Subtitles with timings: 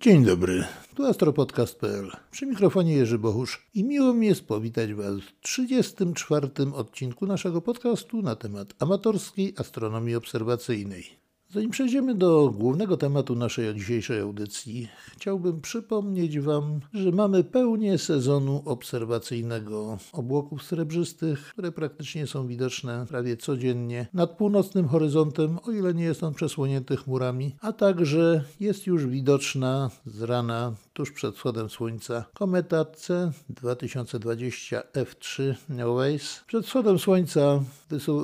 [0.00, 0.64] Dzień dobry,
[0.94, 2.10] tu astropodcast.pl.
[2.30, 6.48] Przy mikrofonie Jerzy Bohusz i miło mi jest powitać Was w 34.
[6.74, 11.25] odcinku naszego podcastu na temat amatorskiej astronomii obserwacyjnej.
[11.56, 18.62] Zanim przejdziemy do głównego tematu naszej dzisiejszej audycji, chciałbym przypomnieć Wam, że mamy pełnię sezonu
[18.64, 26.04] obserwacyjnego obłoków srebrzystych, które praktycznie są widoczne prawie codziennie nad północnym horyzontem, o ile nie
[26.04, 32.24] jest on przesłonięty chmurami, a także jest już widoczna z rana tuż przed wschodem słońca
[32.34, 36.40] kometa C 2020 F3 Neowise.
[36.46, 37.60] Przed wschodem słońca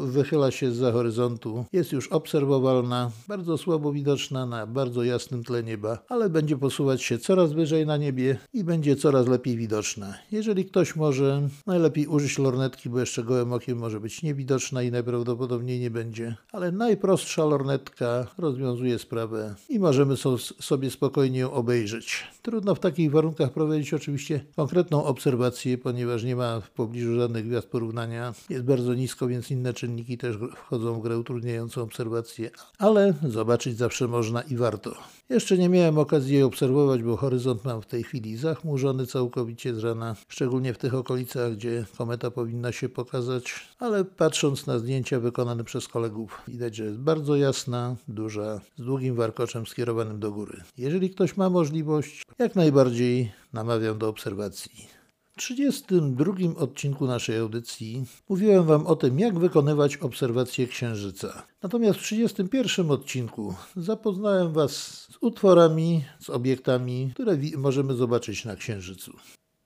[0.06, 5.98] wychyla się za horyzontu, jest już obserwowalna bardzo słabo widoczna na bardzo jasnym tle nieba,
[6.08, 10.14] ale będzie posuwać się coraz wyżej na niebie i będzie coraz lepiej widoczna.
[10.32, 15.80] Jeżeli ktoś może, najlepiej użyć lornetki, bo jeszcze gołym okiem może być niewidoczna i najprawdopodobniej
[15.80, 20.14] nie będzie, ale najprostsza lornetka rozwiązuje sprawę i możemy
[20.60, 22.24] sobie spokojnie ją obejrzeć.
[22.42, 27.68] Trudno w takich warunkach prowadzić oczywiście konkretną obserwację, ponieważ nie ma w pobliżu żadnych gwiazd
[27.68, 28.34] porównania.
[28.50, 34.08] Jest bardzo nisko, więc inne czynniki też wchodzą w grę utrudniającą obserwację, ale zobaczyć zawsze
[34.08, 34.94] można i warto.
[35.28, 39.78] Jeszcze nie miałem okazji jej obserwować, bo horyzont mam w tej chwili zachmurzony całkowicie z
[39.78, 45.64] rana, szczególnie w tych okolicach, gdzie kometa powinna się pokazać, ale patrząc na zdjęcia wykonane
[45.64, 50.60] przez kolegów, widać, że jest bardzo jasna, duża, z długim warkoczem skierowanym do góry.
[50.78, 55.01] Jeżeli ktoś ma możliwość, jak najbardziej namawiam do obserwacji.
[55.32, 61.46] W 32 odcinku naszej audycji mówiłem Wam o tym, jak wykonywać obserwacje Księżyca.
[61.62, 64.72] Natomiast w 31 odcinku zapoznałem Was
[65.10, 69.12] z utworami, z obiektami, które możemy zobaczyć na Księżycu.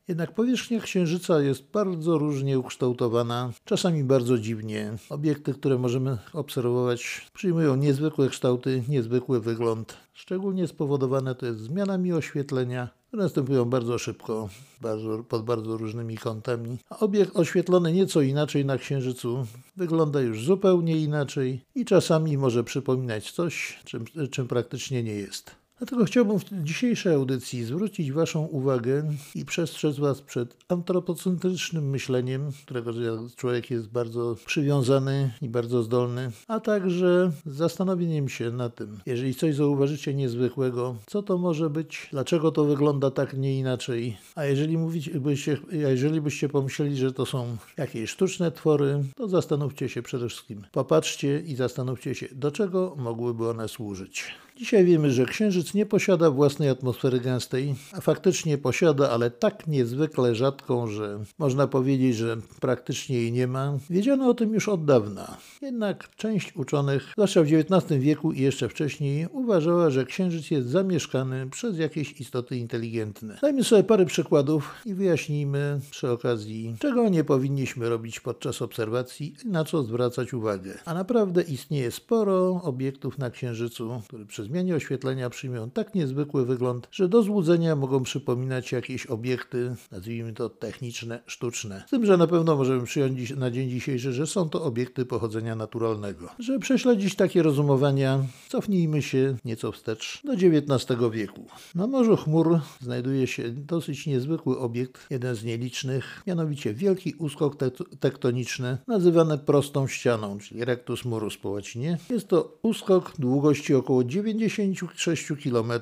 [0.09, 4.93] Jednak powierzchnia Księżyca jest bardzo różnie ukształtowana, czasami bardzo dziwnie.
[5.11, 9.97] Obiekty, które możemy obserwować, przyjmują niezwykłe kształty, niezwykły wygląd.
[10.13, 14.48] Szczególnie spowodowane to jest zmianami oświetlenia, które następują bardzo szybko,
[14.81, 16.79] bardzo, pod bardzo różnymi kątami.
[16.91, 23.33] A obiekt oświetlony nieco inaczej na Księżycu wygląda już zupełnie inaczej i czasami może przypominać
[23.33, 25.66] coś, czym, czym praktycznie nie jest.
[25.79, 32.92] Dlatego chciałbym w dzisiejszej audycji zwrócić Waszą uwagę i przestrzec Was przed antropocentrycznym myśleniem, którego
[33.37, 39.55] człowiek jest bardzo przywiązany i bardzo zdolny, a także zastanowieniem się na tym, jeżeli coś
[39.55, 44.17] zauważycie niezwykłego, co to może być, dlaczego to wygląda tak, nie inaczej.
[44.35, 49.89] A jeżeli, mówić, byście, jeżeli byście pomyśleli, że to są jakieś sztuczne twory, to zastanówcie
[49.89, 50.63] się przede wszystkim.
[50.73, 54.35] Popatrzcie i zastanówcie się, do czego mogłyby one służyć.
[54.58, 60.34] Dzisiaj wiemy, że Księżyc nie posiada własnej atmosfery gęstej, a faktycznie posiada, ale tak niezwykle
[60.34, 63.78] rzadką, że można powiedzieć, że praktycznie jej nie ma.
[63.90, 65.36] Wiedziano o tym już od dawna.
[65.62, 71.50] Jednak część uczonych, zwłaszcza w XIX wieku i jeszcze wcześniej, uważała, że Księżyc jest zamieszkany
[71.50, 73.38] przez jakieś istoty inteligentne.
[73.42, 79.48] Dajmy sobie parę przykładów i wyjaśnijmy przy okazji, czego nie powinniśmy robić podczas obserwacji i
[79.48, 80.78] na co zwracać uwagę.
[80.84, 86.89] A naprawdę istnieje sporo obiektów na Księżycu, które przez zmianie oświetlenia przyjmują tak niezwykły wygląd,
[86.92, 91.84] że do złudzenia mogą przypominać jakieś obiekty, nazwijmy to techniczne, sztuczne.
[91.86, 95.56] Z tym, że na pewno możemy przyjąć na dzień dzisiejszy, że są to obiekty pochodzenia
[95.56, 96.29] naturalnego.
[96.39, 101.46] Żeby prześledzić takie rozumowania, cofnijmy się nieco wstecz do XIX wieku.
[101.74, 107.56] Na Morzu Chmur znajduje się dosyć niezwykły obiekt, jeden z nielicznych, mianowicie wielki uskok
[108.01, 111.98] tektoniczny, nazywany prostą ścianą, czyli rectus murus po łacinie.
[112.11, 115.73] Jest to uskok długości około 9 96 km,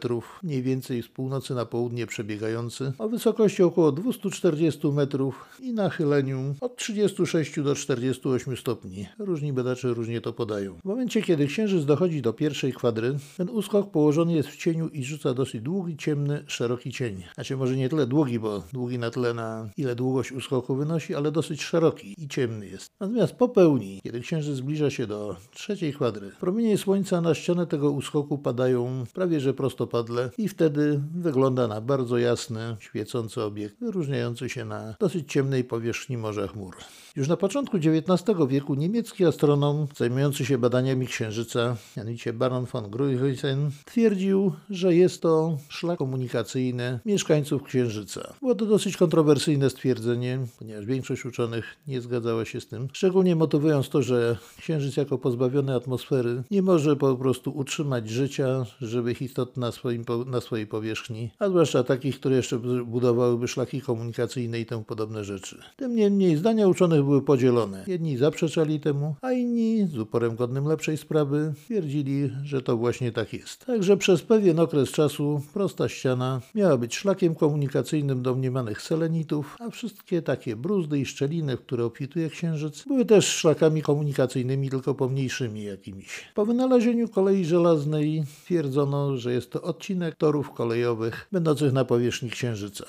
[0.42, 6.76] mniej więcej z północy na południe przebiegający, o wysokości około 240 metrów i nachyleniu od
[6.76, 9.06] 36 do 48 stopni.
[9.18, 10.78] Różni badacze różnie to podają.
[10.80, 15.04] W momencie, kiedy Księżyc dochodzi do pierwszej kwadry, ten uskok położony jest w cieniu i
[15.04, 17.22] rzuca dosyć długi, ciemny, szeroki cień.
[17.34, 21.32] Znaczy może nie tyle długi, bo długi na tyle na ile długość uskoku wynosi, ale
[21.32, 22.88] dosyć szeroki i ciemny jest.
[23.00, 27.90] Natomiast po pełni, kiedy Księżyc zbliża się do trzeciej kwadry, promienie Słońca na ścianę tego
[27.90, 34.64] uskoku padają prawie że prostopadle i wtedy wygląda na bardzo jasny, świecący obiekt, wyróżniający się
[34.64, 36.76] na dosyć ciemnej powierzchni morza chmur.
[37.16, 43.70] Już na początku XIX wieku niemiecki astronom zajmujący się badaniami Księżyca, mianowicie Baron von Gruithuisen,
[43.84, 48.34] twierdził, że jest to szlak komunikacyjny mieszkańców Księżyca.
[48.40, 53.88] Było to dosyć kontrowersyjne stwierdzenie, ponieważ większość uczonych nie zgadzała się z tym, szczególnie motywując
[53.88, 59.72] to, że Księżyc jako pozbawiony atmosfery nie może po prostu utrzymać życia żywych istot na,
[59.72, 65.24] swoim, na swojej powierzchni, a zwłaszcza takich, które jeszcze budowałyby szlaki komunikacyjne i temu podobne
[65.24, 65.62] rzeczy.
[65.76, 67.84] Tym niemniej zdania uczonych były podzielone.
[67.86, 73.32] Jedni zaprzeczali temu, a inni z uporem godnym lepszej sprawy twierdzili, że to właśnie tak
[73.32, 73.66] jest.
[73.66, 80.22] Także przez pewien okres czasu prosta ściana miała być szlakiem komunikacyjnym domniemanych selenitów, a wszystkie
[80.22, 86.24] takie bruzdy i szczeliny, w które obfituje księżyc, były też szlakami komunikacyjnymi, tylko pomniejszymi jakimiś.
[86.34, 92.84] Po wynalezieniu kolei żelaznej twierdzono, że jest to odcinek torów kolejowych będących na powierzchni księżyca.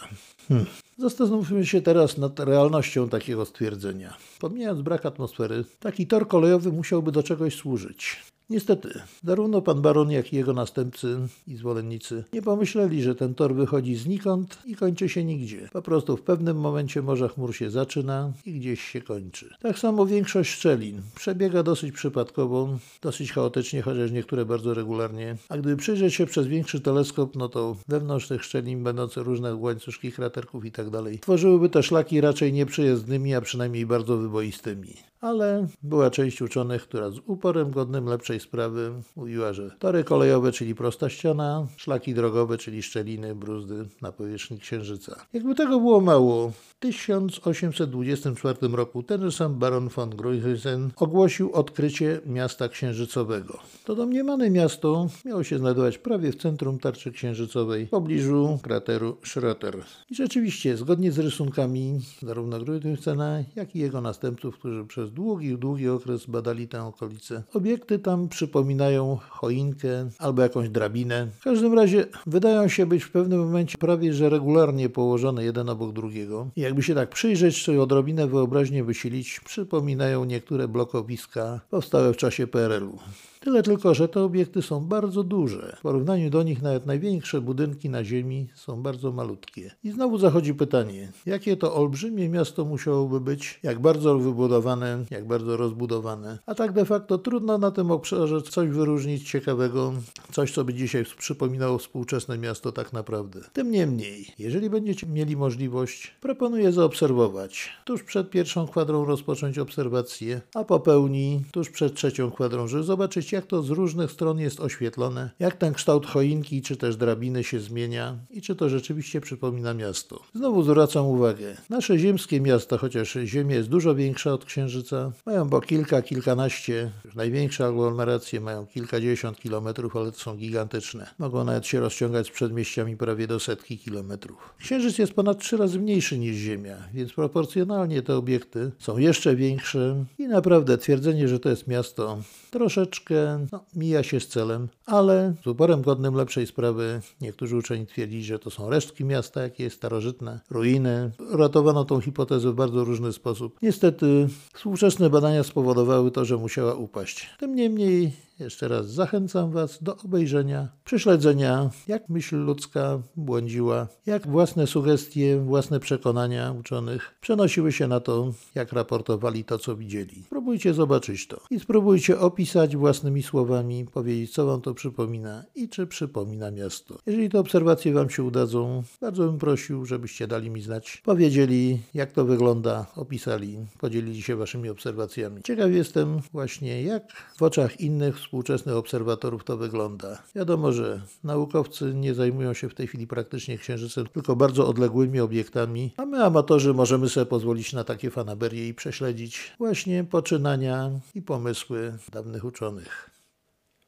[0.47, 0.65] Hmm.
[0.97, 4.13] Zastanówmy się teraz nad realnością takiego stwierdzenia.
[4.39, 8.21] Pomijając brak atmosfery, taki tor kolejowy musiałby do czegoś służyć.
[8.49, 8.89] Niestety,
[9.23, 13.95] zarówno pan baron, jak i jego następcy i zwolennicy nie pomyśleli, że ten tor wychodzi
[13.95, 15.69] znikąd i kończy się nigdzie.
[15.73, 19.49] Po prostu w pewnym momencie Morza Chmur się zaczyna i gdzieś się kończy.
[19.61, 25.35] Tak samo większość szczelin przebiega dosyć przypadkowo, dosyć chaotycznie, chociaż niektóre bardzo regularnie.
[25.49, 30.11] A gdyby przyjrzeć się przez większy teleskop, no to wewnątrz tych szczelin będące różne łańcuszki
[30.11, 34.93] kraterków i tak dalej, tworzyłyby te szlaki raczej nieprzyjezdnymi, a przynajmniej bardzo wyboistymi
[35.25, 40.75] ale była część uczonych, która z uporem godnym lepszej sprawy mówiła, że tory kolejowe, czyli
[40.75, 45.25] prosta ściana, szlaki drogowe, czyli szczeliny, bruzdy na powierzchni Księżyca.
[45.33, 52.69] Jakby tego było mało, w 1824 roku ten sam baron von Gruijsen ogłosił odkrycie miasta
[52.69, 53.59] księżycowego.
[53.85, 59.77] To domniemane miasto miało się znajdować prawie w centrum tarczy księżycowej, w pobliżu krateru Schröter.
[60.09, 65.89] I rzeczywiście, zgodnie z rysunkami zarówno Gruijsena, jak i jego następców, którzy przez długi, długi
[65.89, 67.43] okres badali tę okolicę.
[67.53, 71.27] Obiekty tam przypominają choinkę albo jakąś drabinę.
[71.39, 75.93] W każdym razie wydają się być w pewnym momencie prawie że regularnie położone jeden obok
[75.93, 76.47] drugiego.
[76.55, 82.47] I jakby się tak przyjrzeć, czy odrobinę wyobraźnię wysilić, przypominają niektóre blokowiska powstałe w czasie
[82.47, 82.99] PRL-u.
[83.45, 85.75] Tyle tylko, że te obiekty są bardzo duże.
[85.79, 89.71] W porównaniu do nich nawet największe budynki na Ziemi są bardzo malutkie.
[89.83, 95.57] I znowu zachodzi pytanie, jakie to olbrzymie miasto musiałoby być, jak bardzo wybudowane, jak bardzo
[95.57, 96.39] rozbudowane.
[96.45, 99.93] A tak de facto trudno na tym obszarze coś wyróżnić ciekawego,
[100.31, 103.39] coś co by dzisiaj przypominało współczesne miasto tak naprawdę.
[103.53, 107.69] Tym niemniej, jeżeli będziecie mieli możliwość, proponuję zaobserwować.
[107.85, 113.34] Tuż przed pierwszą kwadrą rozpocząć obserwację, a po pełni tuż przed trzecią kwadrą, żeby zobaczyć
[113.35, 117.59] jak to z różnych stron jest oświetlone, jak ten kształt choinki czy też drabiny się
[117.59, 120.21] zmienia i czy to rzeczywiście przypomina miasto.
[120.35, 125.61] Znowu zwracam uwagę, nasze ziemskie miasta, chociaż Ziemia jest dużo większa od Księżyca, mają po
[125.61, 131.07] kilka, kilkanaście, największe aglomeracje mają kilkadziesiąt kilometrów, ale to są gigantyczne.
[131.19, 134.53] Mogą nawet się rozciągać z przedmieściami prawie do setki kilometrów.
[134.59, 140.05] Księżyc jest ponad trzy razy mniejszy niż Ziemia, więc proporcjonalnie te obiekty są jeszcze większe
[140.19, 142.17] i naprawdę twierdzenie, że to jest miasto
[142.51, 148.23] troszeczkę no, mija się z celem, ale z uporem godnym lepszej sprawy niektórzy uczeni twierdzili,
[148.23, 151.11] że to są resztki miasta, jakieś starożytne, ruiny.
[151.31, 153.59] Ratowano tą hipotezę w bardzo różny sposób.
[153.61, 157.29] Niestety współczesne badania spowodowały to, że musiała upaść.
[157.39, 164.67] Tym niemniej jeszcze raz zachęcam Was do obejrzenia, prześledzenia, jak myśl ludzka błądziła, jak własne
[164.67, 170.23] sugestie, własne przekonania uczonych przenosiły się na to, jak raportowali to, co widzieli.
[170.25, 175.87] Spróbujcie zobaczyć to i spróbujcie opisać własnymi słowami, powiedzieć, co Wam to przypomina i czy
[175.87, 176.99] przypomina miasto.
[177.05, 182.11] Jeżeli te obserwacje Wam się udadzą, bardzo bym prosił, żebyście dali mi znać, powiedzieli, jak
[182.11, 185.43] to wygląda, opisali, podzielili się Waszymi obserwacjami.
[185.43, 187.03] Ciekaw jestem właśnie, jak
[187.37, 190.23] w oczach innych współczesnych obserwatorów to wygląda.
[190.35, 195.93] Wiadomo, że naukowcy nie zajmują się w tej chwili praktycznie księżycem, tylko bardzo odległymi obiektami,
[195.97, 201.93] a my amatorzy możemy sobie pozwolić na takie fanaberie i prześledzić właśnie poczynania i pomysły
[202.11, 203.09] dawnych uczonych.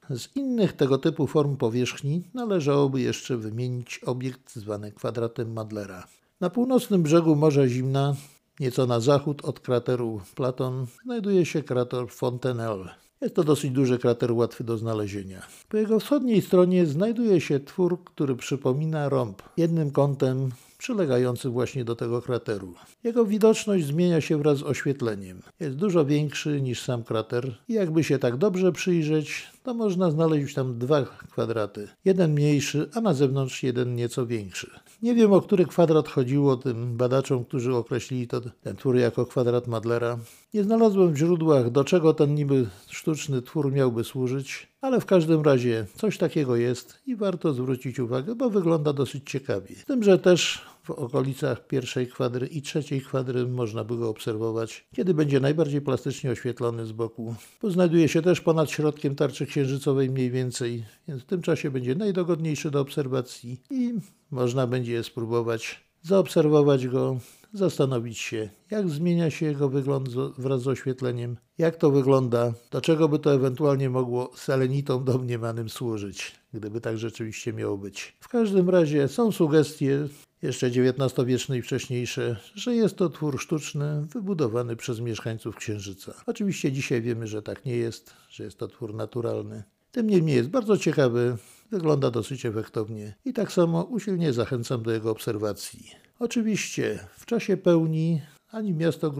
[0.09, 6.07] Z innych tego typu form powierzchni należałoby jeszcze wymienić obiekt zwany kwadratem Madlera.
[6.39, 8.15] Na północnym brzegu Morza Zimna,
[8.59, 13.06] nieco na zachód od krateru Platon, znajduje się krater Fontenelle.
[13.21, 15.41] Jest to dosyć duży krater, łatwy do znalezienia.
[15.69, 21.95] Po jego wschodniej stronie znajduje się twór, który przypomina rąb, jednym kątem przylegający właśnie do
[21.95, 22.73] tego krateru.
[23.03, 25.41] Jego widoczność zmienia się wraz z oświetleniem.
[25.59, 30.55] Jest dużo większy niż sam krater i jakby się tak dobrze przyjrzeć, to można znaleźć
[30.55, 31.87] tam dwa kwadraty.
[32.05, 34.69] Jeden mniejszy, a na zewnątrz jeden nieco większy.
[35.01, 39.67] Nie wiem, o który kwadrat chodziło tym badaczom, którzy określili to, ten twór jako kwadrat
[39.67, 40.17] Madlera.
[40.53, 45.41] Nie znalazłem w źródłach, do czego ten niby sztuczny twór miałby służyć, ale w każdym
[45.41, 49.75] razie coś takiego jest i warto zwrócić uwagę, bo wygląda dosyć ciekawie.
[49.75, 54.87] Z tym, że też w okolicach pierwszej kwadry i trzeciej kwadry można by go obserwować,
[54.95, 57.35] kiedy będzie najbardziej plastycznie oświetlony z boku.
[57.61, 61.95] Bo znajduje się też ponad środkiem tarczy księżycowej mniej więcej, więc w tym czasie będzie
[61.95, 63.93] najdogodniejszy do obserwacji i
[64.31, 67.17] można będzie spróbować zaobserwować go
[67.53, 73.09] zastanowić się, jak zmienia się jego wygląd wraz z oświetleniem, jak to wygląda, do czego
[73.09, 78.17] by to ewentualnie mogło selenitom domniemanym służyć, gdyby tak rzeczywiście miało być.
[78.19, 80.07] W każdym razie są sugestie,
[80.41, 86.13] jeszcze XIX-wieczne i wcześniejsze, że jest to twór sztuczny wybudowany przez mieszkańców Księżyca.
[86.25, 89.63] Oczywiście dzisiaj wiemy, że tak nie jest, że jest to twór naturalny.
[89.91, 91.37] Tym niemniej jest bardzo ciekawy,
[91.71, 95.91] wygląda dosyć efektownie i tak samo usilnie zachęcam do jego obserwacji.
[96.19, 98.21] Oczywiście w czasie pełni
[98.51, 99.11] ani miasto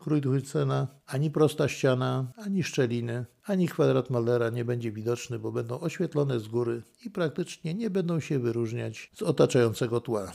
[0.00, 6.40] Grudhycena, ani prosta ściana, ani szczeliny, ani kwadrat Mallera nie będzie widoczny, bo będą oświetlone
[6.40, 10.32] z góry i praktycznie nie będą się wyróżniać z otaczającego tła.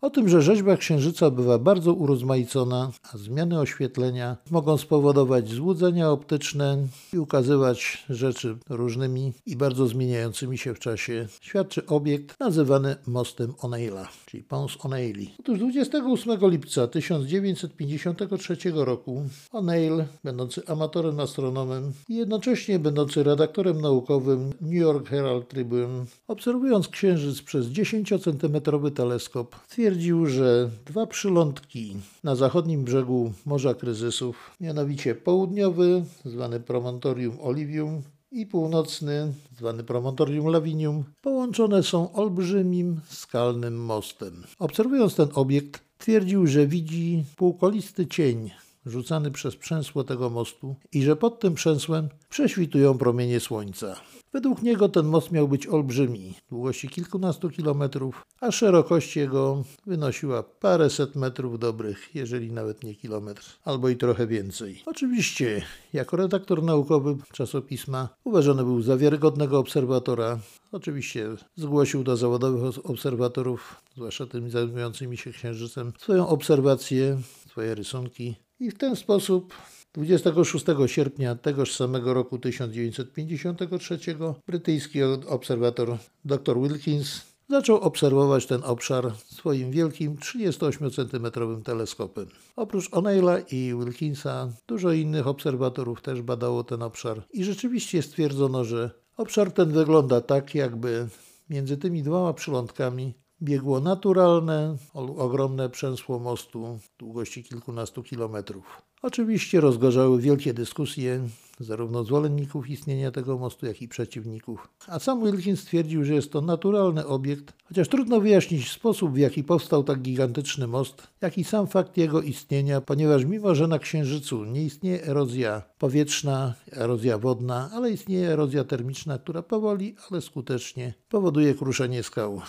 [0.00, 6.78] O tym, że rzeźba księżyca bywa bardzo urozmaicona, a zmiany oświetlenia mogą spowodować złudzenia optyczne
[7.12, 14.06] i ukazywać rzeczy różnymi i bardzo zmieniającymi się w czasie, świadczy obiekt nazywany mostem O'Neilla,
[14.26, 15.26] czyli Pons O'Neilly.
[15.38, 24.74] Otóż 28 lipca 1953 roku O'Neill, będący amatorem astronomem i jednocześnie będący redaktorem naukowym New
[24.74, 33.32] York Herald Tribune, obserwując księżyc przez 10-centymetrowy teleskop, stwierdził, że dwa przylądki na zachodnim brzegu
[33.46, 43.00] Morza Kryzysów, mianowicie południowy, zwany Promontorium Olivium, i północny, zwany Promontorium Lavinium, połączone są olbrzymim
[43.08, 44.42] skalnym mostem.
[44.58, 48.50] Obserwując ten obiekt, twierdził, że widzi półkolisty cień
[48.86, 53.96] rzucany przez przęsło tego mostu i że pod tym przęsłem prześwitują promienie słońca.
[54.32, 61.16] Według niego ten most miał być olbrzymi, długości kilkunastu kilometrów, a szerokość jego wynosiła paręset
[61.16, 64.82] metrów dobrych, jeżeli nawet nie kilometr, albo i trochę więcej.
[64.86, 65.62] Oczywiście,
[65.92, 70.38] jako redaktor naukowy czasopisma uważany był za wiarygodnego obserwatora.
[70.72, 78.70] Oczywiście zgłosił do zawodowych obserwatorów, zwłaszcza tymi zajmującymi się księżycem, swoją obserwację, swoje rysunki i
[78.70, 79.54] w ten sposób
[79.94, 83.98] 26 sierpnia tegoż samego roku 1953
[84.46, 92.26] brytyjski obserwator dr Wilkins zaczął obserwować ten obszar swoim wielkim 38-centymetrowym teleskopem.
[92.56, 98.90] Oprócz O'Neilla i Wilkinsa dużo innych obserwatorów też badało ten obszar i rzeczywiście stwierdzono, że
[99.16, 101.08] obszar ten wygląda tak, jakby
[101.50, 108.82] między tymi dwoma przylądkami biegło naturalne, ogromne przęsło mostu długości kilkunastu kilometrów.
[109.02, 111.28] Oczywiście rozgorzały wielkie dyskusje
[111.60, 114.68] zarówno zwolenników istnienia tego mostu, jak i przeciwników.
[114.86, 119.44] A sam Wilkins stwierdził, że jest to naturalny obiekt, chociaż trudno wyjaśnić sposób, w jaki
[119.44, 124.44] powstał tak gigantyczny most, jak i sam fakt jego istnienia, ponieważ mimo, że na Księżycu
[124.44, 131.54] nie istnieje erozja powietrzna, erozja wodna, ale istnieje erozja termiczna, która powoli, ale skutecznie powoduje
[131.54, 132.40] kruszenie skał.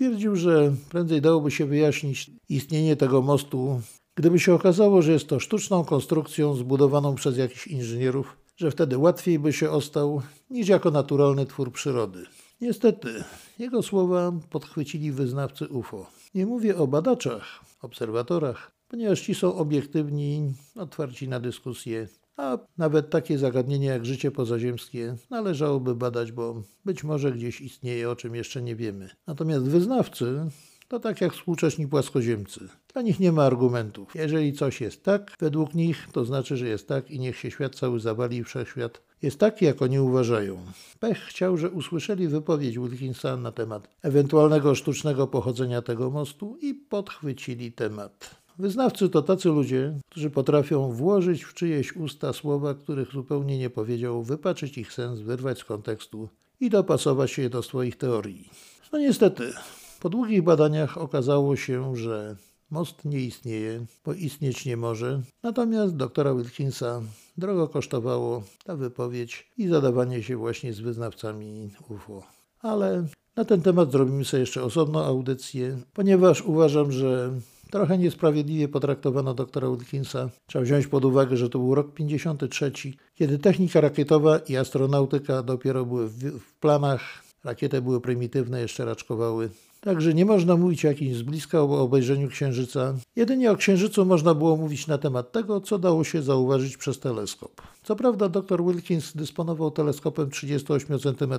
[0.00, 3.80] Stwierdził, że prędzej dałoby się wyjaśnić istnienie tego mostu,
[4.14, 9.38] gdyby się okazało, że jest to sztuczną konstrukcją zbudowaną przez jakichś inżynierów, że wtedy łatwiej
[9.38, 12.24] by się ostał niż jako naturalny twór przyrody.
[12.60, 13.24] Niestety,
[13.58, 16.06] jego słowa podchwycili wyznawcy UFO.
[16.34, 22.08] Nie mówię o badaczach, obserwatorach, ponieważ ci są obiektywni, otwarci na dyskusję,
[22.40, 28.16] a nawet takie zagadnienie jak życie pozaziemskie należałoby badać, bo być może gdzieś istnieje, o
[28.16, 29.10] czym jeszcze nie wiemy.
[29.26, 30.46] Natomiast wyznawcy
[30.88, 32.68] to tak jak współcześni płaskoziemcy.
[32.92, 34.14] Dla nich nie ma argumentów.
[34.14, 37.74] Jeżeli coś jest tak, według nich, to znaczy, że jest tak i niech się świat
[37.74, 40.58] cały zawali i wszechświat jest taki, jak oni uważają.
[41.00, 47.72] Pech chciał, że usłyszeli wypowiedź Wilkinsa na temat ewentualnego sztucznego pochodzenia tego mostu i podchwycili
[47.72, 48.39] temat.
[48.60, 54.22] Wyznawcy to tacy ludzie, którzy potrafią włożyć w czyjeś usta słowa, których zupełnie nie powiedział,
[54.22, 56.28] wypaczyć ich sens, wyrwać z kontekstu
[56.60, 58.50] i dopasować je do swoich teorii.
[58.92, 59.52] No niestety,
[60.00, 62.36] po długich badaniach okazało się, że
[62.70, 65.20] most nie istnieje, bo istnieć nie może.
[65.42, 67.02] Natomiast doktora Wilkinsa
[67.38, 72.22] drogo kosztowało ta wypowiedź i zadawanie się właśnie z wyznawcami UFO.
[72.62, 77.30] Ale na ten temat zrobimy sobie jeszcze osobną audycję, ponieważ uważam, że
[77.70, 80.30] Trochę niesprawiedliwie potraktowano doktora Wilkinsa.
[80.46, 82.72] Trzeba wziąć pod uwagę, że to był rok 53,
[83.14, 87.00] kiedy technika rakietowa i astronautyka dopiero były w, w planach.
[87.44, 89.50] Rakiety były prymitywne, jeszcze raczkowały.
[89.80, 92.94] Także nie można mówić o jakimś z bliska o obejrzeniu Księżyca.
[93.16, 97.62] Jedynie o Księżycu można było mówić na temat tego, co dało się zauważyć przez teleskop.
[97.82, 101.34] Co prawda dr Wilkins dysponował teleskopem 38 cm.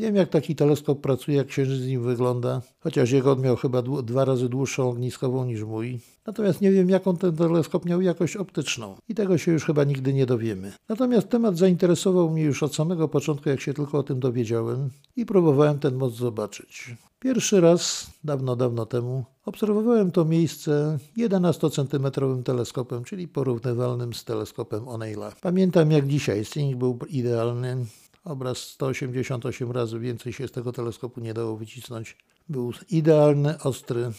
[0.00, 4.24] Wiem jak taki teleskop pracuje, jak Księżyc z nim wygląda, chociaż jego miał chyba dwa
[4.24, 6.00] razy dłuższą ogniskową niż mój.
[6.26, 10.12] Natomiast nie wiem jaką ten teleskop miał jakość optyczną i tego się już chyba nigdy
[10.12, 10.72] nie dowiemy.
[10.88, 15.26] Natomiast temat zainteresował mnie już od samego początku, jak się tylko o tym dowiedziałem i
[15.26, 16.96] próbowałem ten most zobaczyć.
[17.18, 25.32] Pierwszy raz, dawno, dawno temu, obserwowałem to miejsce 11-centymetrowym teleskopem, czyli porównywalnym z teleskopem O'Neilla.
[25.40, 27.76] Pamiętam jak dzisiaj, Sting był idealny,
[28.24, 32.16] obraz 188 razy więcej się z tego teleskopu nie dało wycisnąć.
[32.48, 34.12] Był idealny, ostry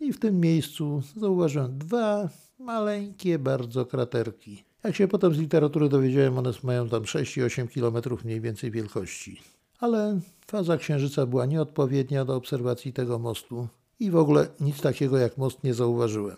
[0.00, 4.64] i w tym miejscu zauważyłem dwa maleńkie bardzo kraterki.
[4.84, 7.94] Jak się potem z literatury dowiedziałem, one mają tam 6 i 8 km
[8.24, 9.40] mniej więcej wielkości.
[9.78, 13.68] Ale faza księżyca była nieodpowiednia do obserwacji tego mostu
[14.00, 16.36] i w ogóle nic takiego jak most nie zauważyłem.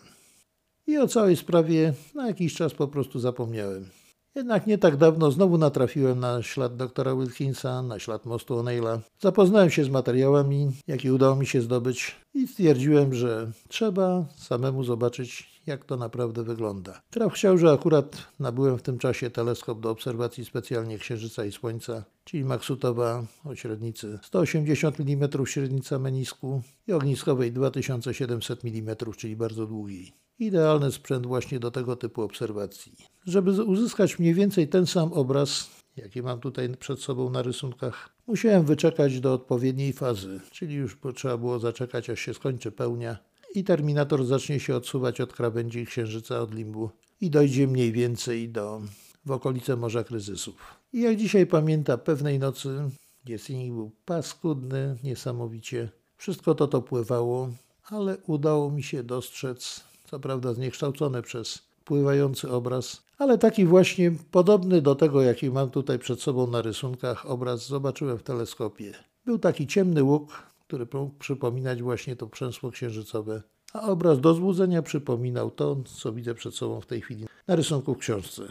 [0.87, 3.87] I o całej sprawie na jakiś czas po prostu zapomniałem.
[4.37, 8.99] Jednak nie tak dawno znowu natrafiłem na ślad doktora Wilkinsa, na ślad mostu O'Neilla.
[9.21, 15.56] Zapoznałem się z materiałami, jakie udało mi się zdobyć i stwierdziłem, że trzeba samemu zobaczyć,
[15.67, 17.03] jak to naprawdę wygląda.
[17.11, 22.05] Traf chciał, że akurat nabyłem w tym czasie teleskop do obserwacji specjalnie Księżyca i Słońca,
[22.25, 30.13] czyli Maksutowa o średnicy 180 mm średnica menisku i ogniskowej 2700 mm, czyli bardzo długiej.
[30.39, 32.93] Idealny sprzęt właśnie do tego typu obserwacji.
[33.25, 38.65] Żeby uzyskać mniej więcej ten sam obraz, jaki mam tutaj przed sobą na rysunkach, musiałem
[38.65, 43.19] wyczekać do odpowiedniej fazy, czyli już trzeba było zaczekać, aż się skończy pełnia
[43.55, 48.81] i terminator zacznie się odsuwać od krawędzi księżyca, od limbu i dojdzie mniej więcej do
[49.27, 50.55] w okolice Morza Kryzysów.
[50.93, 52.91] I jak dzisiaj pamięta pewnej nocy,
[53.37, 57.49] silnik był paskudny, niesamowicie, wszystko to to pływało,
[57.85, 64.83] ale udało mi się dostrzec, co prawda zniekształcone przez pływający obraz, ale taki właśnie podobny
[64.83, 68.95] do tego, jaki mam tutaj przed sobą na rysunkach, obraz zobaczyłem w teleskopie.
[69.27, 73.43] Był taki ciemny łuk, który mógł przypominać właśnie to przęsło księżycowe,
[73.73, 77.95] a obraz do złudzenia przypominał to, co widzę przed sobą w tej chwili na rysunku
[77.95, 78.43] w książce.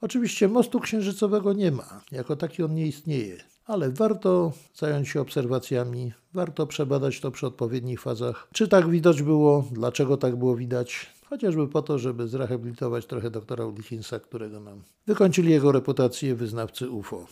[0.00, 6.12] Oczywiście mostu księżycowego nie ma, jako taki on nie istnieje, ale warto zająć się obserwacjami,
[6.32, 8.48] warto przebadać to przy odpowiednich fazach.
[8.52, 13.66] Czy tak widać było, dlaczego tak było widać, chociażby po to, żeby zrehabilitować trochę doktora
[13.66, 17.26] Wilkinsa, którego nam wykończyli jego reputację wyznawcy UFO.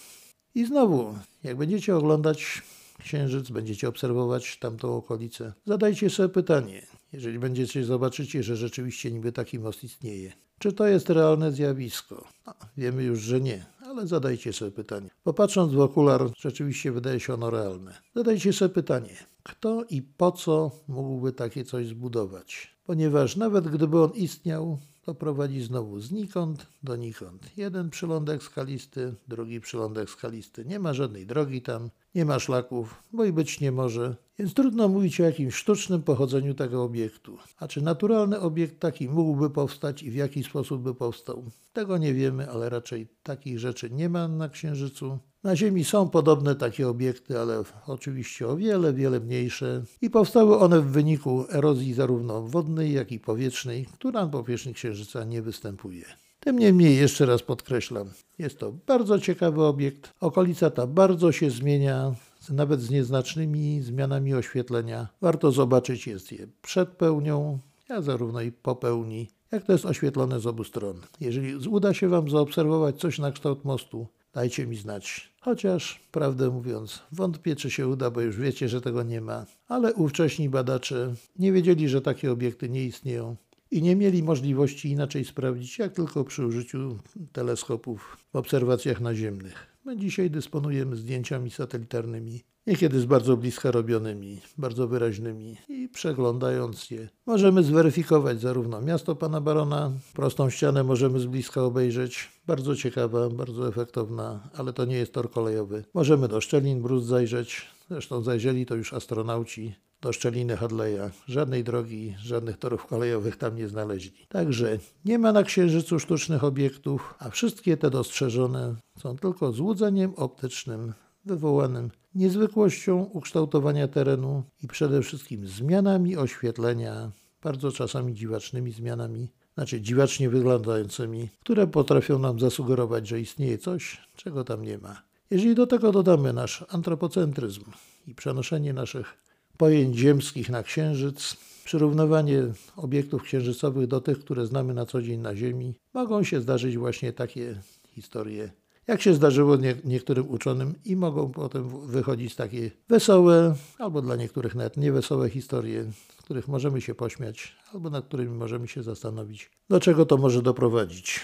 [0.54, 2.62] I znowu, jak będziecie oglądać
[3.00, 9.58] Księżyc, będziecie obserwować tamtą okolicę, zadajcie sobie pytanie, jeżeli będziecie zobaczycie, że rzeczywiście niby taki
[9.58, 10.32] most istnieje.
[10.58, 12.28] Czy to jest realne zjawisko?
[12.46, 15.10] No, wiemy już, że nie, ale zadajcie sobie pytanie.
[15.24, 17.94] Popatrząc w okular, rzeczywiście wydaje się ono realne.
[18.14, 22.76] Zadajcie sobie pytanie, kto i po co mógłby takie coś zbudować?
[22.84, 27.56] Ponieważ nawet gdyby on istniał, to prowadzi znowu znikąd do nikąd.
[27.56, 30.64] Jeden przylądek skalisty, drugi przylądek skalisty.
[30.64, 34.88] Nie ma żadnej drogi tam, nie ma szlaków, bo i być nie może, więc trudno
[34.88, 37.38] mówić o jakimś sztucznym pochodzeniu tego obiektu.
[37.58, 41.44] A czy naturalny obiekt taki mógłby powstać i w jaki sposób by powstał?
[41.72, 45.18] Tego nie wiemy, ale raczej takich rzeczy nie ma na Księżycu.
[45.42, 50.80] Na Ziemi są podobne takie obiekty, ale oczywiście o wiele, wiele mniejsze i powstały one
[50.80, 56.04] w wyniku erozji zarówno wodnej, jak i powietrznej, która na powierzchni Księżyca nie występuje.
[56.40, 60.14] Tym niemniej, jeszcze raz podkreślam, jest to bardzo ciekawy obiekt.
[60.20, 62.14] Okolica ta bardzo się zmienia,
[62.50, 65.08] nawet z nieznacznymi zmianami oświetlenia.
[65.20, 70.40] Warto zobaczyć jest je przed pełnią, a zarówno i po pełni, jak to jest oświetlone
[70.40, 71.00] z obu stron.
[71.20, 75.30] Jeżeli uda się Wam zaobserwować coś na kształt mostu, dajcie mi znać.
[75.40, 79.46] Chociaż, prawdę mówiąc, wątpię, czy się uda, bo już wiecie, że tego nie ma.
[79.68, 83.36] Ale ówcześni badacze nie wiedzieli, że takie obiekty nie istnieją
[83.70, 86.98] i nie mieli możliwości inaczej sprawdzić, jak tylko przy użyciu
[87.32, 89.66] teleskopów w obserwacjach naziemnych.
[89.84, 97.08] My dzisiaj dysponujemy zdjęciami satelitarnymi, niekiedy z bardzo bliska robionymi, bardzo wyraźnymi i przeglądając je
[97.26, 103.68] możemy zweryfikować zarówno miasto pana barona, prostą ścianę możemy z bliska obejrzeć, bardzo ciekawa, bardzo
[103.68, 105.84] efektowna, ale to nie jest tor kolejowy.
[105.94, 111.10] Możemy do szczelin brud zajrzeć, zresztą zajrzeli to już astronauci, do szczeliny Hadleya.
[111.28, 114.26] Żadnej drogi, żadnych torów kolejowych tam nie znaleźli.
[114.28, 120.92] Także nie ma na Księżycu sztucznych obiektów, a wszystkie te dostrzeżone są tylko złudzeniem optycznym
[121.24, 127.10] wywołanym niezwykłością ukształtowania terenu i przede wszystkim zmianami oświetlenia,
[127.42, 134.44] bardzo czasami dziwacznymi zmianami, znaczy dziwacznie wyglądającymi, które potrafią nam zasugerować, że istnieje coś, czego
[134.44, 135.02] tam nie ma.
[135.30, 137.64] Jeżeli do tego dodamy nasz antropocentryzm
[138.06, 139.29] i przenoszenie naszych
[139.60, 142.42] pojęć ziemskich na Księżyc, przyrównywanie
[142.76, 147.12] obiektów księżycowych do tych, które znamy na co dzień na Ziemi, mogą się zdarzyć właśnie
[147.12, 147.60] takie
[147.94, 148.50] historie,
[148.86, 154.54] jak się zdarzyło nie, niektórym uczonym i mogą potem wychodzić takie wesołe, albo dla niektórych
[154.54, 155.84] nawet niewesołe historie,
[156.16, 161.20] których możemy się pośmiać, albo nad którymi możemy się zastanowić, do czego to może doprowadzić.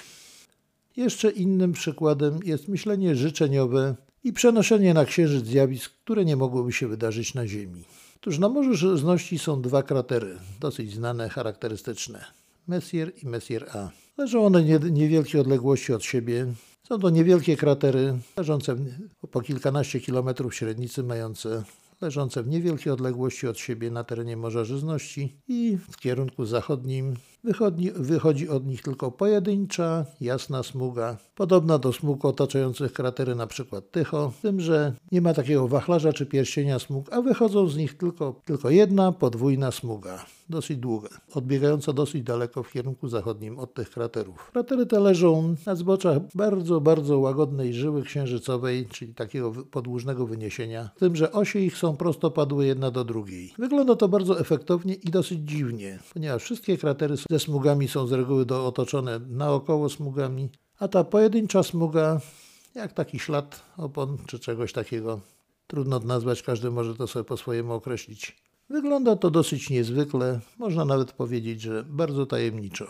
[0.97, 3.95] Jeszcze innym przykładem jest myślenie życzeniowe
[4.25, 7.85] i przenoszenie na Księżyc zjawisk, które nie mogłyby się wydarzyć na Ziemi.
[8.17, 12.25] Otóż na Morzu Żyzności są dwa kratery, dosyć znane, charakterystyczne.
[12.69, 13.91] Messier i Messier A.
[14.19, 16.47] Leżą one nie, niewielkie odległości od siebie.
[16.89, 18.85] Są to niewielkie kratery, leżące w,
[19.31, 21.63] po kilkanaście kilometrów średnicy, mające
[22.01, 27.15] leżące w niewielkiej odległości od siebie na terenie Morza Żyzności i w kierunku zachodnim
[27.47, 33.83] wychodzi, wychodzi od nich tylko pojedyncza, jasna smuga, podobna do smug otaczających kratery np.
[33.91, 38.41] Tycho, tym, że nie ma takiego wachlarza czy pierścienia smug, a wychodzą z nich tylko,
[38.45, 44.51] tylko jedna podwójna smuga dosyć długa, odbiegająca dosyć daleko w kierunku zachodnim od tych kraterów.
[44.53, 51.17] Kratery te leżą na zboczach bardzo, bardzo łagodnej żyły księżycowej, czyli takiego podłużnego wyniesienia, tym,
[51.17, 53.55] że osie ich są prostopadłe jedna do drugiej.
[53.59, 58.47] Wygląda to bardzo efektownie i dosyć dziwnie, ponieważ wszystkie kratery ze smugami są z reguły
[58.47, 62.21] do, otoczone naokoło smugami, a ta pojedyncza smuga,
[62.75, 65.21] jak taki ślad opon czy czegoś takiego,
[65.67, 68.37] trudno nazwać, każdy może to sobie po swojemu określić.
[68.71, 72.87] Wygląda to dosyć niezwykle, można nawet powiedzieć, że bardzo tajemniczo.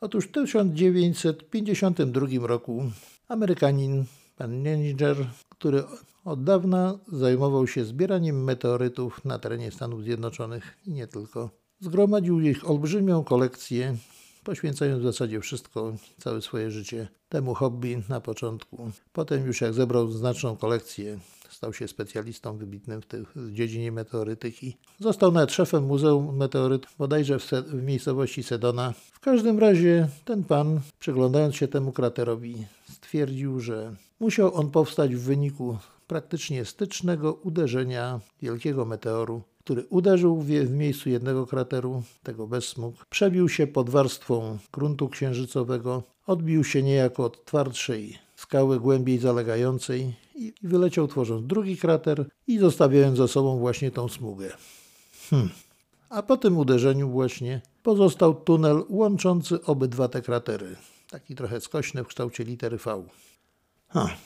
[0.00, 2.82] Otóż w 1952 roku
[3.28, 4.04] Amerykanin,
[4.36, 5.16] pan Nenninger,
[5.48, 5.82] który
[6.24, 12.70] od dawna zajmował się zbieraniem meteorytów na terenie Stanów Zjednoczonych i nie tylko, zgromadził ich
[12.70, 13.96] olbrzymią kolekcję,
[14.44, 18.90] poświęcając w zasadzie wszystko, całe swoje życie temu hobby na początku.
[19.12, 21.18] Potem już jak zebrał znaczną kolekcję
[21.54, 24.76] Stał się specjalistą wybitnym w, tej, w dziedzinie meteorytyki.
[25.00, 28.92] Został nawet szefem Muzeum Meteorytów, bodajże w, w miejscowości Sedona.
[29.12, 35.20] W każdym razie ten pan, przyglądając się temu kraterowi, stwierdził, że musiał on powstać w
[35.20, 42.68] wyniku praktycznie stycznego uderzenia wielkiego meteoru, który uderzył w, w miejscu jednego krateru, tego bez
[42.68, 50.14] smug, przebił się pod warstwą gruntu księżycowego, odbił się niejako od twardszej skały głębiej zalegającej
[50.34, 54.56] i wyleciał tworząc drugi krater i zostawiając za sobą właśnie tą smugę.
[55.30, 55.50] Hmm.
[56.08, 60.76] A po tym uderzeniu właśnie pozostał tunel łączący obydwa te kratery.
[61.10, 63.04] Taki trochę skośny w kształcie litery V.
[63.88, 64.16] Ha.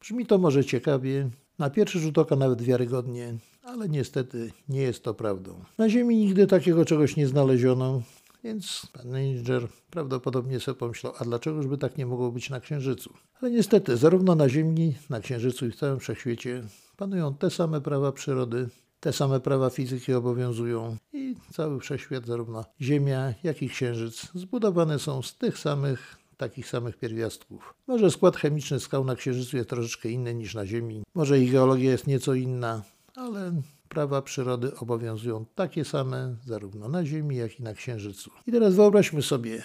[0.00, 5.14] Brzmi to może ciekawie, na pierwszy rzut oka nawet wiarygodnie, ale niestety nie jest to
[5.14, 5.64] prawdą.
[5.78, 8.02] Na Ziemi nigdy takiego czegoś nie znaleziono,
[8.44, 13.14] więc pan Ranger prawdopodobnie sobie pomyślał, a dlaczegoż by tak nie mogło być na Księżycu?
[13.40, 16.62] Ale niestety, zarówno na Ziemi, na Księżycu i w całym wszechświecie
[16.96, 18.68] panują te same prawa przyrody,
[19.00, 25.22] te same prawa fizyki obowiązują i cały wszechświat, zarówno Ziemia, jak i Księżyc, zbudowane są
[25.22, 27.74] z tych samych takich samych pierwiastków.
[27.86, 31.90] Może skład chemiczny skał na Księżycu jest troszeczkę inny niż na Ziemi, może ich geologia
[31.90, 32.82] jest nieco inna,
[33.30, 38.30] ale prawa przyrody obowiązują takie same zarówno na Ziemi, jak i na Księżycu.
[38.46, 39.62] I teraz wyobraźmy sobie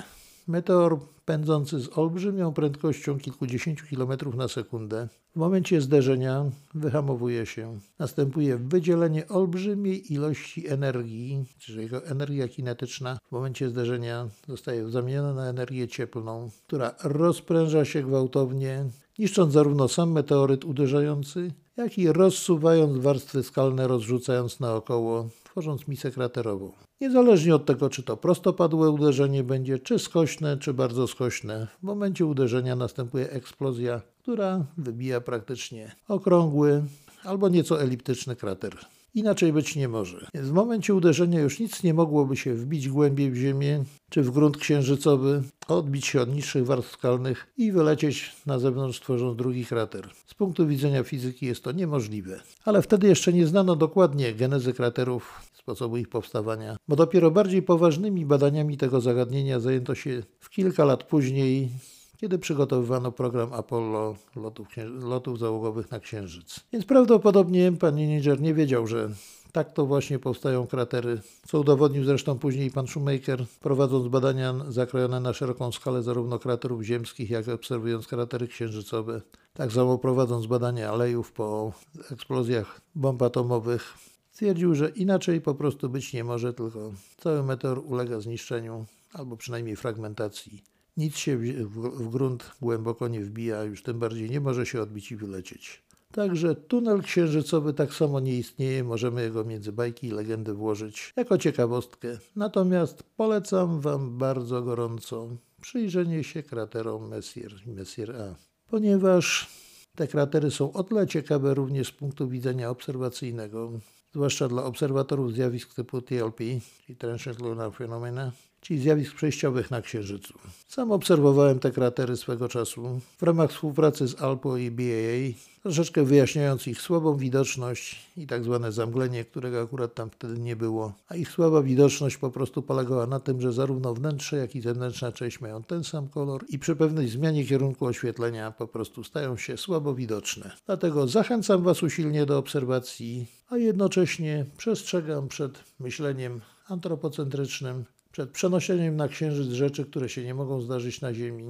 [0.47, 5.07] meteor pędzący z olbrzymią prędkością kilkudziesięciu kilometrów na sekundę.
[5.35, 7.79] W momencie zderzenia wyhamowuje się.
[7.99, 15.49] Następuje wydzielenie olbrzymiej ilości energii, czyli jego energia kinetyczna w momencie zderzenia zostaje zamieniona na
[15.49, 18.85] energię cieplną, która rozpręża się gwałtownie,
[19.19, 26.71] niszcząc zarówno sam meteoryt uderzający, jak i rozsuwając warstwy skalne, rozrzucając naokoło, tworząc misę kraterową.
[27.01, 32.25] Niezależnie od tego, czy to prostopadłe uderzenie będzie, czy skośne, czy bardzo skośne, w momencie
[32.25, 36.83] uderzenia następuje eksplozja, która wybija praktycznie okrągły
[37.23, 38.75] albo nieco eliptyczny krater.
[39.15, 40.27] Inaczej być nie może.
[40.33, 44.57] W momencie uderzenia już nic nie mogłoby się wbić głębiej w ziemię czy w grunt
[44.57, 50.09] księżycowy, odbić się od niższych warstw skalnych i wylecieć na zewnątrz, tworząc drugi krater.
[50.25, 52.39] Z punktu widzenia fizyki jest to niemożliwe.
[52.65, 58.25] Ale wtedy jeszcze nie znano dokładnie genezy kraterów, sposobu ich powstawania, bo dopiero bardziej poważnymi
[58.25, 61.69] badaniami tego zagadnienia zajęto się w kilka lat później
[62.17, 64.67] kiedy przygotowywano program Apollo lotów,
[64.99, 66.59] lotów załogowych na Księżyc.
[66.73, 69.09] Więc prawdopodobnie pan Niger nie wiedział, że
[69.51, 75.33] tak to właśnie powstają kratery, co udowodnił zresztą później pan Shoemaker, prowadząc badania zakrojone na
[75.33, 79.21] szeroką skalę zarówno kraterów ziemskich, jak i obserwując kratery księżycowe.
[79.53, 81.73] Tak samo prowadząc badania alejów po
[82.11, 83.93] eksplozjach bomb atomowych,
[84.31, 89.75] stwierdził, że inaczej po prostu być nie może, tylko cały meteor ulega zniszczeniu albo przynajmniej
[89.75, 90.74] fragmentacji.
[90.97, 95.15] Nic się w, grunt głęboko nie wbija, już tym bardziej nie może się odbić i
[95.15, 95.85] wylecieć.
[96.11, 101.37] Także tunel księżycowy tak samo nie istnieje, możemy jego między bajki i legendy włożyć jako
[101.37, 102.17] ciekawostkę.
[102.35, 105.29] Natomiast polecam Wam bardzo gorąco
[105.61, 108.35] przyjrzenie się kraterom Messier i Messier A,
[108.69, 109.49] ponieważ
[109.95, 113.71] te kratery są o tyle ciekawe również z punktu widzenia obserwacyjnego,
[114.13, 116.43] zwłaszcza dla obserwatorów zjawisk typu TLP,
[116.85, 118.31] czyli Transient Lunar Phenomena,
[118.65, 120.33] czyli zjawisk przejściowych na Księżycu.
[120.67, 126.67] Sam obserwowałem te kratery swego czasu w ramach współpracy z Alpo i BAA, troszeczkę wyjaśniając
[126.67, 130.93] ich słabą widoczność i tak zwane zamglenie, którego akurat tam wtedy nie było.
[131.09, 135.11] A ich słaba widoczność po prostu polegała na tym, że zarówno wnętrze, jak i zewnętrzna
[135.11, 139.57] część mają ten sam kolor i przy pewnej zmianie kierunku oświetlenia po prostu stają się
[139.57, 140.51] słabo widoczne.
[140.65, 149.07] Dlatego zachęcam Was usilnie do obserwacji, a jednocześnie przestrzegam przed myśleniem antropocentrycznym, przed przenoszeniem na
[149.07, 151.43] Księżyc rzeczy, które się nie mogą zdarzyć na Ziemi,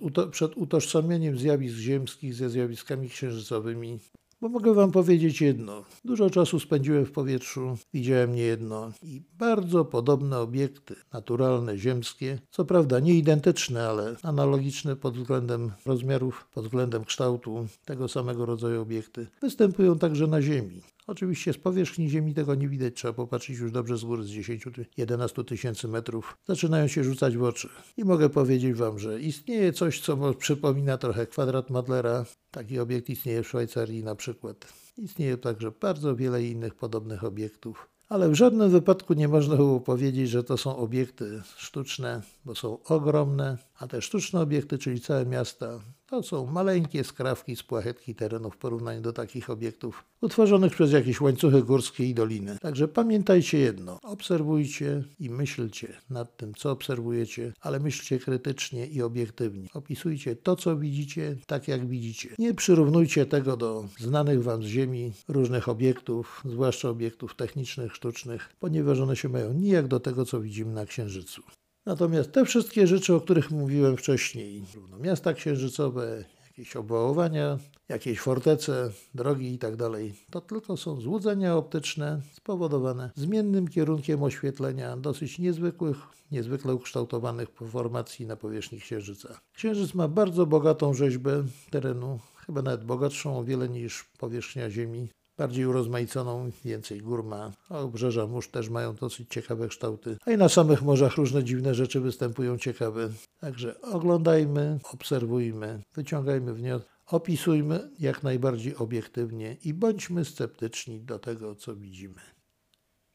[0.00, 3.98] uto przed utożsamieniem zjawisk ziemskich ze zjawiskami księżycowymi.
[4.40, 5.84] Bo mogę Wam powiedzieć jedno.
[6.04, 13.00] Dużo czasu spędziłem w powietrzu, widziałem niejedno i bardzo podobne obiekty naturalne, ziemskie, co prawda
[13.00, 19.98] nie identyczne, ale analogiczne pod względem rozmiarów, pod względem kształtu tego samego rodzaju obiekty, występują
[19.98, 20.82] także na Ziemi.
[21.06, 25.44] Oczywiście z powierzchni Ziemi tego nie widać, trzeba popatrzeć już dobrze z góry, z 10-11
[25.44, 26.36] tysięcy metrów.
[26.46, 27.68] Zaczynają się rzucać w oczy.
[27.96, 32.24] I mogę powiedzieć Wam, że istnieje coś, co przypomina trochę kwadrat Madlera.
[32.50, 34.72] Taki obiekt istnieje w Szwajcarii na przykład.
[34.98, 37.88] Istnieje także bardzo wiele innych podobnych obiektów.
[38.08, 42.82] Ale w żadnym wypadku nie można było powiedzieć, że to są obiekty sztuczne, bo są
[42.82, 48.50] ogromne, a te sztuczne obiekty, czyli całe miasta, to są maleńkie skrawki z płachetki terenu
[48.50, 52.58] w porównaniu do takich obiektów utworzonych przez jakieś łańcuchy górskie i doliny.
[52.60, 59.68] Także pamiętajcie jedno: obserwujcie i myślcie nad tym, co obserwujecie, ale myślcie krytycznie i obiektywnie.
[59.74, 62.28] Opisujcie to, co widzicie, tak jak widzicie.
[62.38, 69.00] Nie przyrównujcie tego do znanych wam z Ziemi różnych obiektów, zwłaszcza obiektów technicznych, sztucznych, ponieważ
[69.00, 71.42] one się mają nijak do tego, co widzimy na Księżycu.
[71.86, 74.64] Natomiast te wszystkie rzeczy, o których mówiłem wcześniej,
[75.00, 79.90] miasta księżycowe, jakieś obwałowania, jakieś fortece, drogi itd.
[79.90, 85.96] Tak to tylko są złudzenia optyczne spowodowane zmiennym kierunkiem oświetlenia dosyć niezwykłych,
[86.32, 89.40] niezwykle ukształtowanych formacji na powierzchni Księżyca.
[89.52, 95.66] Księżyc ma bardzo bogatą rzeźbę terenu, chyba nawet bogatszą o wiele niż powierzchnia Ziemi bardziej
[95.66, 100.48] urozmaiconą, więcej gór ma, a obrzeża mórz też mają dosyć ciekawe kształty, a i na
[100.48, 103.08] samych morzach różne dziwne rzeczy występują ciekawe.
[103.40, 111.76] Także oglądajmy, obserwujmy, wyciągajmy wnioski, opisujmy jak najbardziej obiektywnie i bądźmy sceptyczni do tego, co
[111.76, 112.20] widzimy.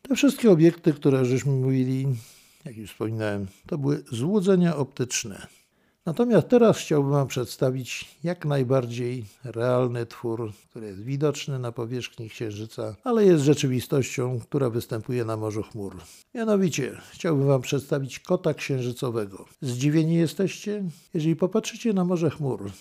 [0.01, 2.07] Te wszystkie obiekty, które żeśmy mówili,
[2.65, 5.47] jak już wspominałem, to były złudzenia optyczne.
[6.09, 12.95] Natomiast teraz chciałbym Wam przedstawić jak najbardziej realny twór, który jest widoczny na powierzchni Księżyca,
[13.03, 15.97] ale jest rzeczywistością, która występuje na Morzu Chmur.
[16.35, 19.45] Mianowicie chciałbym Wam przedstawić kota księżycowego.
[19.61, 20.83] Zdziwieni jesteście?
[21.13, 22.71] Jeżeli popatrzycie na Morze Chmur,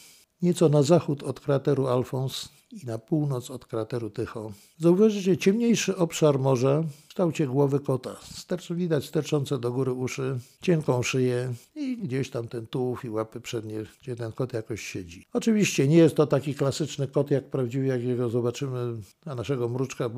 [0.43, 6.39] nieco na zachód od krateru Alfons i na północ od krateru Tycho, zauważycie ciemniejszy obszar
[6.39, 8.17] morza w kształcie głowy kota.
[8.23, 13.41] Stercz, widać sterczące do góry uszy, cienką szyję i gdzieś tam ten tułów i łapy
[13.41, 15.27] przednie, gdzie ten kot jakoś siedzi.
[15.33, 18.97] Oczywiście nie jest to taki klasyczny kot jak prawdziwy, jakiego zobaczymy
[19.27, 20.11] na naszego mruczka,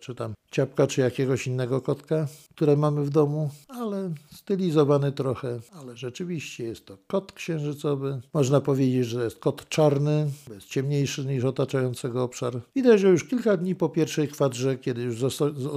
[0.00, 4.10] czy tam ciapka, czy jakiegoś innego kotka, które mamy w domu, ale
[4.44, 8.20] stylizowany trochę, ale rzeczywiście jest to kot księżycowy.
[8.34, 12.60] Można powiedzieć, że jest kot czarny, jest ciemniejszy niż otaczającego obszar.
[12.74, 15.16] Widać, że już kilka dni po pierwszej kwadrze, kiedy już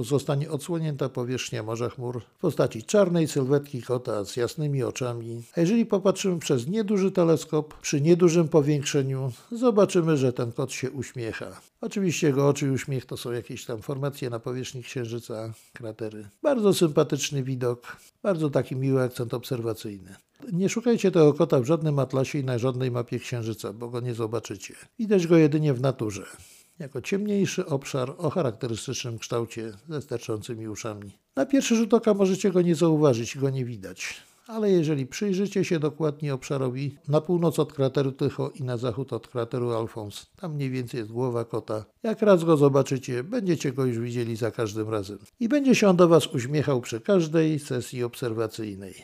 [0.02, 5.42] zostanie odsłonięta powierzchnia Morza Chmur w postaci czarnej sylwetki kota z jasnymi oczami.
[5.56, 11.60] A jeżeli popatrzymy przez nieduży teleskop, przy niedużym powiększeniu, zobaczymy, że ten kot się uśmiecha.
[11.80, 16.28] Oczywiście jego oczy i uśmiech to są jakieś tam formacje na powierzchni Księżyca, kratery.
[16.42, 20.14] Bardzo sympatyczny widok, bardzo taki miły akcent obserwacyjny.
[20.52, 24.14] Nie szukajcie tego kota w żadnym atlasie i na żadnej mapie Księżyca, bo go nie
[24.14, 24.74] zobaczycie.
[24.98, 26.26] Widać go jedynie w naturze
[26.78, 31.10] jako ciemniejszy obszar o charakterystycznym kształcie ze sterczącymi uszami.
[31.36, 35.78] Na pierwszy rzut oka możecie go nie zauważyć go nie widać, ale jeżeli przyjrzycie się
[35.78, 40.70] dokładnie obszarowi na północ od krateru Tycho i na zachód od krateru Alfons, tam mniej
[40.70, 45.18] więcej jest głowa kota, jak raz go zobaczycie, będziecie go już widzieli za każdym razem.
[45.40, 48.94] I będzie się on do Was uśmiechał przy każdej sesji obserwacyjnej.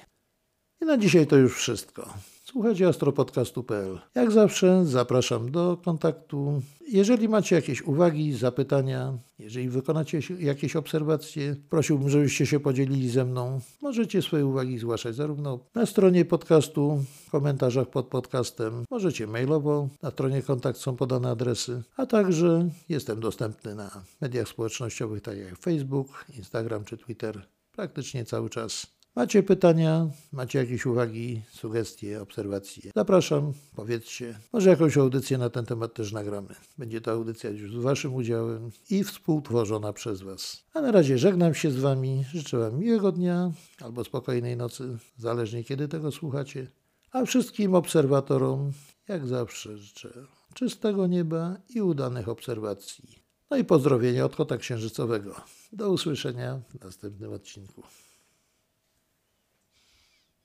[0.83, 2.15] I na dzisiaj to już wszystko.
[2.55, 3.99] Słuchajcie astropodcastu.pl.
[4.15, 6.63] Jak zawsze zapraszam do kontaktu.
[6.89, 13.61] Jeżeli macie jakieś uwagi, zapytania, jeżeli wykonacie jakieś obserwacje, prosiłbym, żebyście się podzielili ze mną.
[13.83, 20.11] Możecie swoje uwagi zgłaszać zarówno na stronie podcastu, w komentarzach pod podcastem, możecie mailowo, na
[20.11, 23.91] stronie kontakt są podane adresy, a także jestem dostępny na
[24.21, 28.95] mediach społecznościowych, tak jak Facebook, Instagram czy Twitter, praktycznie cały czas.
[29.17, 32.91] Macie pytania, macie jakieś uwagi, sugestie, obserwacje?
[32.97, 34.39] Zapraszam, powiedzcie.
[34.53, 36.55] Może jakąś audycję na ten temat też nagramy.
[36.79, 40.65] Będzie to audycja już z Waszym udziałem i współtworzona przez Was.
[40.73, 45.65] A na razie żegnam się z Wami, życzę Wam miłego dnia albo spokojnej nocy, zależnie
[45.65, 46.67] kiedy tego słuchacie.
[47.11, 48.73] A wszystkim obserwatorom,
[49.09, 50.11] jak zawsze, życzę
[50.55, 53.25] czystego nieba i udanych obserwacji.
[53.51, 55.35] No i pozdrowienia od kota księżycowego.
[55.73, 57.83] Do usłyszenia w następnym odcinku.